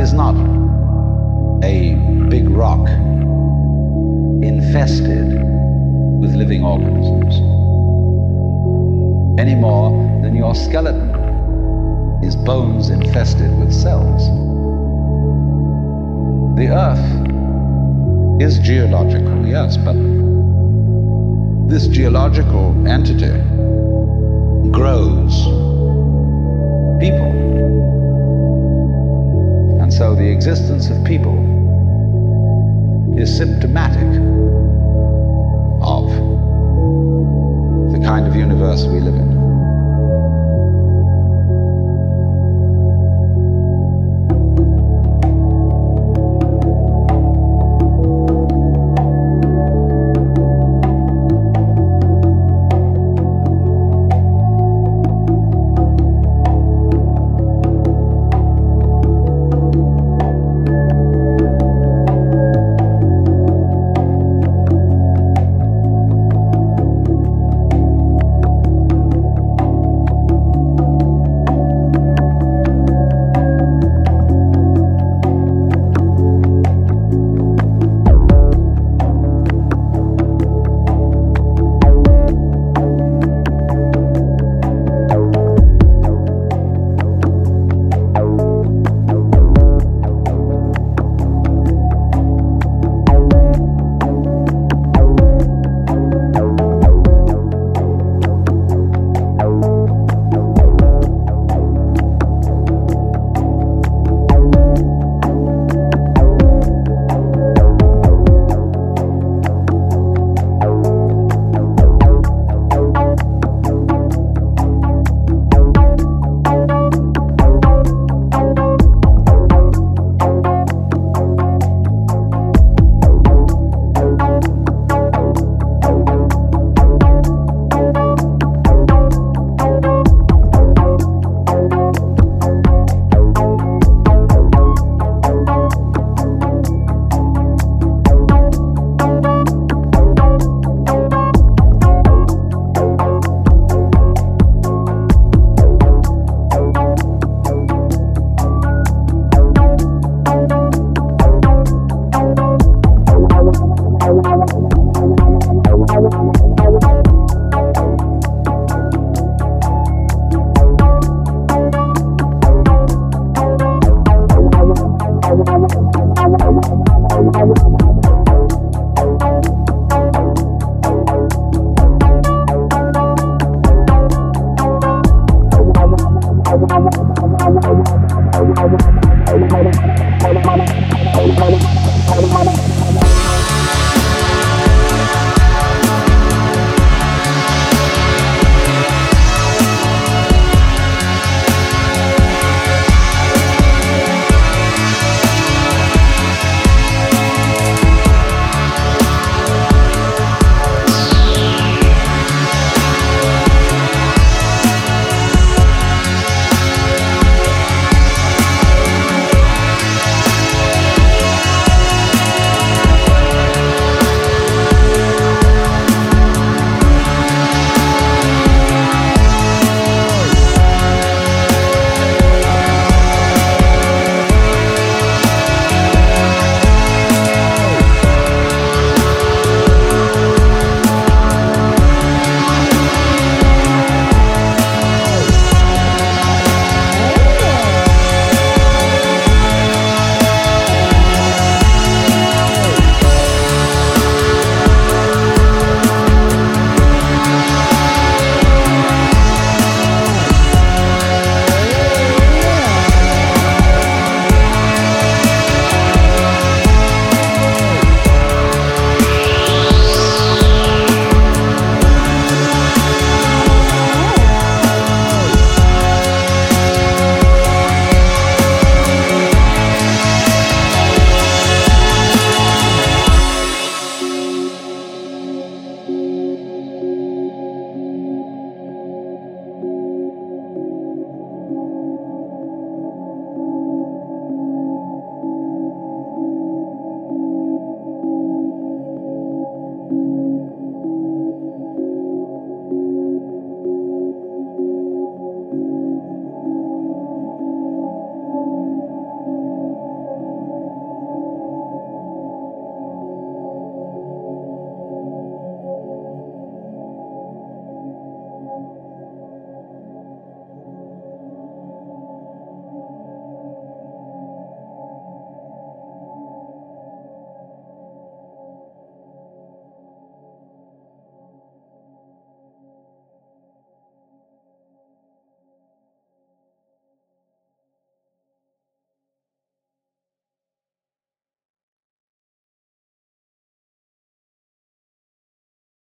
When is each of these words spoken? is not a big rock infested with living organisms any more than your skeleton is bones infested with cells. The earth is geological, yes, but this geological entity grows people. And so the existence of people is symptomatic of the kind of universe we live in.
is 0.00 0.14
not 0.14 0.34
a 1.62 1.94
big 2.30 2.48
rock 2.48 2.88
infested 4.42 5.26
with 6.20 6.34
living 6.34 6.64
organisms 6.64 7.34
any 9.38 9.54
more 9.54 9.90
than 10.22 10.34
your 10.34 10.54
skeleton 10.54 11.10
is 12.24 12.34
bones 12.34 12.88
infested 12.88 13.50
with 13.58 13.72
cells. 13.72 14.22
The 16.56 16.68
earth 16.68 18.40
is 18.40 18.58
geological, 18.58 19.46
yes, 19.46 19.76
but 19.76 19.96
this 21.68 21.86
geological 21.88 22.88
entity 22.88 23.38
grows 24.70 25.44
people. 27.00 27.99
And 29.90 29.98
so 29.98 30.14
the 30.14 30.30
existence 30.30 30.88
of 30.88 31.04
people 31.04 31.34
is 33.18 33.36
symptomatic 33.36 34.06
of 35.82 36.08
the 37.90 37.98
kind 37.98 38.24
of 38.28 38.36
universe 38.36 38.84
we 38.84 39.00
live 39.00 39.16
in. 39.16 39.29